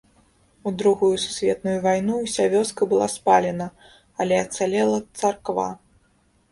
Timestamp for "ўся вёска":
2.21-2.81